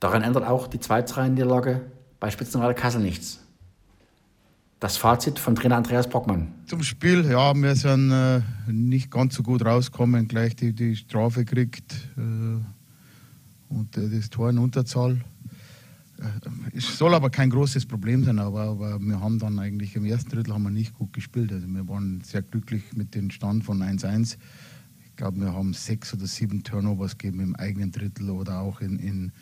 Daran 0.00 0.22
ändert 0.22 0.46
auch 0.46 0.66
die 0.66 0.80
Zweitreihenniederlage 0.80 1.82
bei 2.20 2.30
Spitzenreiter 2.30 2.74
Kassel 2.74 3.02
nichts. 3.02 3.40
Das 4.80 4.96
Fazit 4.96 5.38
von 5.38 5.54
Trainer 5.54 5.76
Andreas 5.76 6.08
Brockmann. 6.08 6.52
Zum 6.66 6.82
Spiel, 6.82 7.24
ja, 7.30 7.54
wir 7.54 7.74
sind 7.74 8.10
äh, 8.10 8.40
nicht 8.66 9.10
ganz 9.10 9.34
so 9.34 9.42
gut 9.42 9.64
rausgekommen, 9.64 10.28
gleich 10.28 10.56
die, 10.56 10.72
die 10.72 10.96
Strafe 10.96 11.44
kriegt 11.44 11.94
äh, 12.16 12.20
und 13.68 13.96
äh, 13.96 14.08
das 14.10 14.28
Tor 14.30 14.50
in 14.50 14.58
Unterzahl. 14.58 15.24
Äh, 16.18 16.76
es 16.76 16.98
soll 16.98 17.14
aber 17.14 17.30
kein 17.30 17.50
großes 17.50 17.86
Problem 17.86 18.24
sein, 18.24 18.38
aber, 18.38 18.62
aber, 18.62 19.00
wir 19.00 19.20
haben 19.20 19.38
dann 19.38 19.58
eigentlich 19.58 19.96
im 19.96 20.04
ersten 20.04 20.30
Drittel 20.30 20.54
haben 20.54 20.62
wir 20.62 20.70
nicht 20.70 20.94
gut 20.94 21.12
gespielt. 21.12 21.52
Also 21.52 21.66
wir 21.66 21.88
waren 21.88 22.20
sehr 22.22 22.42
glücklich 22.42 22.82
mit 22.94 23.14
dem 23.14 23.30
Stand 23.30 23.64
von 23.64 23.82
1-1. 23.82 24.36
Ich 25.04 25.16
glaube, 25.16 25.40
wir 25.40 25.52
haben 25.52 25.74
sechs 25.74 26.12
oder 26.12 26.26
sieben 26.26 26.62
Turnovers 26.62 27.18
gegeben 27.18 27.40
im 27.40 27.56
eigenen 27.56 27.92
Drittel 27.92 28.30
oder 28.30 28.60
auch 28.60 28.80
in, 28.80 28.98
in 28.98 29.32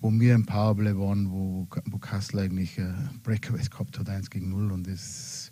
wo 0.00 0.10
wir 0.10 0.34
im 0.34 0.46
Powerplay 0.46 0.96
waren, 0.96 1.30
wo, 1.30 1.68
wo 1.84 1.98
Kassel 1.98 2.40
eigentlich 2.40 2.78
äh, 2.78 2.92
Breakaways 3.22 3.70
gehabt 3.70 3.98
hat, 3.98 4.08
1 4.08 4.30
gegen 4.30 4.48
0 4.48 4.72
und 4.72 4.86
das, 4.86 5.49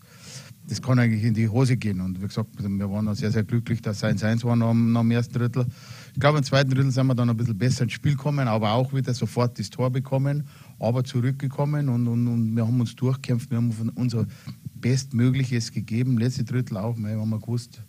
das 0.68 0.82
kann 0.82 0.98
eigentlich 0.98 1.24
in 1.24 1.34
die 1.34 1.48
Hose 1.48 1.76
gehen. 1.76 2.00
Und 2.00 2.22
wie 2.22 2.26
gesagt, 2.26 2.50
wir 2.58 2.90
waren 2.90 3.06
dann 3.06 3.14
sehr, 3.14 3.30
sehr 3.30 3.42
glücklich, 3.42 3.80
dass 3.80 4.02
es 4.02 4.04
1-1 4.04 4.44
war 4.44 4.54
nach, 4.54 4.74
nach 4.74 5.00
dem 5.00 5.10
ersten 5.10 5.34
Drittel. 5.34 5.66
Ich 6.14 6.20
glaube, 6.20 6.38
im 6.38 6.44
zweiten 6.44 6.70
Drittel 6.70 6.90
sind 6.90 7.06
wir 7.06 7.14
dann 7.14 7.30
ein 7.30 7.36
bisschen 7.36 7.56
besser 7.56 7.84
ins 7.84 7.92
Spiel 7.92 8.12
gekommen, 8.12 8.46
aber 8.48 8.72
auch 8.72 8.92
wieder 8.92 9.14
sofort 9.14 9.58
das 9.58 9.70
Tor 9.70 9.90
bekommen, 9.90 10.46
aber 10.78 11.04
zurückgekommen 11.04 11.88
und, 11.88 12.06
und, 12.06 12.28
und 12.28 12.56
wir 12.56 12.66
haben 12.66 12.80
uns 12.80 12.94
durchkämpft. 12.94 13.50
Wir 13.50 13.56
haben 13.56 13.72
unser 13.94 14.26
Bestmögliches 14.74 15.72
gegeben. 15.72 16.18
Letzte 16.18 16.44
Drittel 16.44 16.76
auch, 16.76 16.96
wir 16.98 17.18
haben 17.18 17.40
gewusst, 17.40 17.80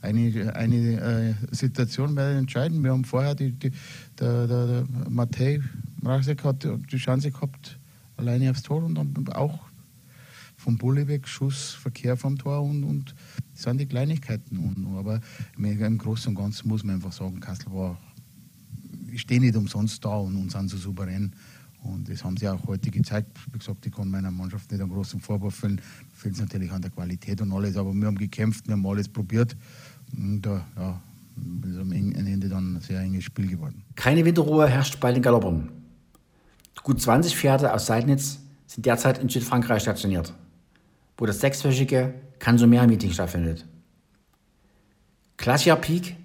eine, 0.00 0.54
eine 0.56 1.00
äh, 1.00 1.34
Situation 1.54 2.16
werden 2.16 2.38
entscheiden. 2.38 2.82
Wir 2.82 2.90
haben 2.90 3.04
vorher 3.04 3.34
die, 3.34 3.52
die, 3.52 3.70
der, 4.18 4.46
der, 4.46 4.66
der 4.66 4.84
Matej 5.08 5.62
Mrazek 6.00 6.42
hat 6.42 6.64
die 6.64 6.96
Chance 6.96 7.30
gehabt, 7.30 7.78
alleine 8.16 8.50
aufs 8.50 8.62
Tor 8.62 8.82
und 8.82 8.96
dann 8.96 9.28
auch 9.28 9.60
vom 10.62 10.78
Bulle 10.78 11.08
weg, 11.08 11.26
Schuss, 11.26 11.72
Verkehr 11.72 12.16
vom 12.16 12.38
Tor 12.38 12.62
und, 12.62 12.84
und 12.84 13.14
das 13.52 13.64
sind 13.64 13.78
die 13.78 13.86
Kleinigkeiten. 13.86 14.58
Und, 14.58 14.96
aber 14.96 15.20
im 15.58 15.98
Großen 15.98 16.28
und 16.28 16.36
Ganzen 16.36 16.68
muss 16.68 16.84
man 16.84 16.96
einfach 16.96 17.12
sagen, 17.12 17.40
Kassel 17.40 17.72
war, 17.72 17.98
ich 19.10 19.20
stehe 19.20 19.40
nicht 19.40 19.56
umsonst 19.56 20.04
da 20.04 20.14
und, 20.16 20.36
und 20.36 20.52
sind 20.52 20.70
so 20.70 20.76
souverän. 20.76 21.32
Und 21.82 22.08
das 22.08 22.22
haben 22.22 22.36
sie 22.36 22.48
auch 22.48 22.64
heute 22.68 22.92
gezeigt. 22.92 23.36
Wie 23.52 23.58
gesagt, 23.58 23.84
ich 23.84 23.92
kann 23.92 24.08
meiner 24.08 24.30
Mannschaft 24.30 24.70
nicht 24.70 24.80
einen 24.80 24.90
großen 24.90 25.20
Vorwurf 25.20 25.56
füllen. 25.56 25.80
Fehlt 26.14 26.34
es 26.34 26.40
natürlich 26.40 26.70
an 26.70 26.80
der 26.80 26.92
Qualität 26.92 27.40
und 27.40 27.50
alles, 27.52 27.76
aber 27.76 27.92
wir 27.92 28.06
haben 28.06 28.16
gekämpft, 28.16 28.68
wir 28.68 28.74
haben 28.74 28.86
alles 28.86 29.08
probiert. 29.08 29.56
Und 30.16 30.46
äh, 30.46 30.60
ja, 30.76 31.02
ist 31.68 31.78
am 31.78 31.90
Ende 31.90 32.48
dann 32.48 32.76
ein 32.76 32.80
sehr 32.80 33.00
enges 33.00 33.24
Spiel 33.24 33.48
geworden. 33.48 33.82
Keine 33.96 34.24
Winterruhe 34.24 34.68
herrscht 34.68 35.00
bei 35.00 35.12
den 35.12 35.22
Galoppern. 35.22 35.70
Gut 36.84 37.00
20 37.00 37.36
Pferde 37.36 37.72
aus 37.74 37.86
Seidnitz 37.86 38.38
sind 38.66 38.86
derzeit 38.86 39.18
in 39.18 39.28
Südfrankreich 39.28 39.82
stationiert 39.82 40.32
wo 41.16 41.26
das 41.26 41.40
sechswöchige 41.40 42.14
Kansumer-Meeting 42.38 43.12
stattfindet. 43.12 43.66
Glacier 45.36 45.76
Peak 45.76 46.16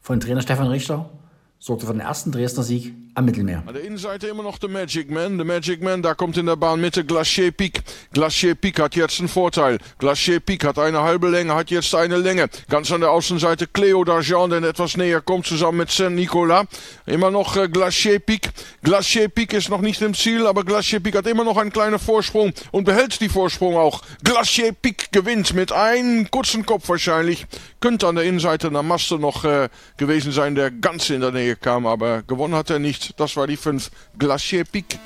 von 0.00 0.20
Trainer 0.20 0.42
Stefan 0.42 0.68
Richter 0.68 1.10
sorgte 1.58 1.86
für 1.86 1.92
den 1.92 2.00
ersten 2.00 2.32
Dresdner 2.32 2.62
Sieg 2.62 2.94
am 3.14 3.24
Mittelmeer. 3.24 3.62
An 3.66 3.72
der 3.72 3.82
Innenseite 3.82 4.26
immer 4.26 4.42
noch 4.42 4.58
der 4.58 4.68
Magic 4.68 5.10
Man. 5.10 5.38
Der 5.38 5.46
Magic 5.46 5.82
Man, 5.82 6.02
da 6.02 6.14
kommt 6.14 6.36
in 6.36 6.44
der 6.44 6.56
Bahnmitte 6.56 7.02
Glacier 7.02 7.50
Peak. 7.50 7.82
Glacier 8.12 8.54
Peak 8.54 8.78
hat 8.78 8.94
jetzt 8.94 9.20
einen 9.20 9.28
Vorteil. 9.28 9.78
Glacier 9.98 10.38
Peak 10.40 10.64
hat 10.64 10.78
eine 10.78 11.02
halbe 11.02 11.30
Länge, 11.30 11.54
hat 11.54 11.70
jetzt 11.70 11.94
eine 11.94 12.18
Länge. 12.18 12.48
Ganz 12.68 12.92
an 12.92 13.00
der 13.00 13.10
Außenseite 13.10 13.68
Cleo 13.68 14.02
D'Argent, 14.02 14.50
der 14.50 14.68
etwas 14.68 14.98
näher 14.98 15.22
kommt, 15.22 15.46
zusammen 15.46 15.78
mit 15.78 15.90
Saint-Nicolas. 15.90 16.66
Immer 17.06 17.30
noch 17.30 17.56
äh, 17.56 17.68
Glacier 17.68 18.18
Peak. 18.18 18.50
Glacier 18.82 19.28
Peak 19.28 19.54
ist 19.54 19.70
noch 19.70 19.80
nicht 19.80 20.02
im 20.02 20.12
Ziel, 20.12 20.46
aber 20.46 20.62
Glacier 20.62 21.00
Peak 21.00 21.16
hat 21.16 21.26
immer 21.26 21.44
noch 21.44 21.56
einen 21.56 21.72
kleinen 21.72 21.98
Vorsprung 21.98 22.52
und 22.70 22.84
behält 22.84 23.18
die 23.22 23.30
Vorsprung 23.30 23.78
auch. 23.78 24.02
Glacier 24.24 24.72
Peak 24.72 25.10
gewinnt 25.10 25.54
mit 25.54 25.72
einem 25.72 26.30
kurzen 26.30 26.66
Kopf 26.66 26.86
wahrscheinlich. 26.90 27.46
Könnte 27.80 28.08
an 28.08 28.16
der 28.16 28.24
Innenseite 28.24 28.70
der 28.70 28.82
Maste 28.82 29.18
noch 29.18 29.44
äh, 29.44 29.70
gewesen 29.96 30.32
sein, 30.32 30.54
der 30.54 30.70
ganz 30.70 31.08
in 31.08 31.22
der 31.22 31.32
Nähe 31.46 31.56
kam, 31.56 31.86
aber 31.86 32.22
gewonnen 32.22 32.54
hat 32.54 32.70
er 32.70 32.78
nicht. 32.80 33.18
Das 33.20 33.36
war 33.36 33.46
die 33.46 33.56
5 33.56 33.90
Glacier 34.18 34.64
Peak. 34.64 34.98